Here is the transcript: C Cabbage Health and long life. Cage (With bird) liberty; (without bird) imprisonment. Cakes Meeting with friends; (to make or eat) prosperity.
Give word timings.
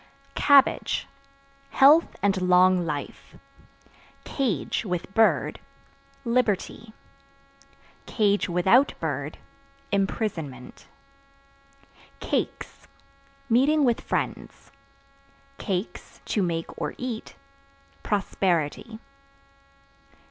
C 0.01 0.29
Cabbage 0.41 1.05
Health 1.69 2.15
and 2.23 2.41
long 2.41 2.87
life. 2.87 3.37
Cage 4.23 4.83
(With 4.83 5.13
bird) 5.13 5.59
liberty; 6.25 6.93
(without 8.49 8.95
bird) 8.99 9.37
imprisonment. 9.91 10.87
Cakes 12.19 12.87
Meeting 13.47 13.83
with 13.85 14.01
friends; 14.01 14.71
(to 15.59 16.41
make 16.41 16.81
or 16.81 16.95
eat) 16.97 17.35
prosperity. 18.01 18.97